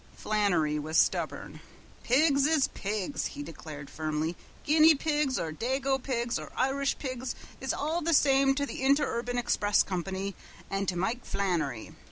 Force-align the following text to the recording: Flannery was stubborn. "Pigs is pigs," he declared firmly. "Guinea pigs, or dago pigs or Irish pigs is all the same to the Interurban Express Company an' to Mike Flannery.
Flannery 0.15 0.79
was 0.79 0.97
stubborn. 0.97 1.59
"Pigs 2.01 2.47
is 2.47 2.69
pigs," 2.69 3.27
he 3.27 3.43
declared 3.43 3.87
firmly. 3.87 4.35
"Guinea 4.65 4.95
pigs, 4.95 5.37
or 5.37 5.51
dago 5.51 6.01
pigs 6.01 6.39
or 6.39 6.51
Irish 6.57 6.97
pigs 6.97 7.35
is 7.59 7.71
all 7.71 8.01
the 8.01 8.15
same 8.15 8.55
to 8.55 8.65
the 8.65 8.81
Interurban 8.81 9.37
Express 9.37 9.83
Company 9.83 10.33
an' 10.71 10.87
to 10.87 10.95
Mike 10.95 11.23
Flannery. 11.23 11.91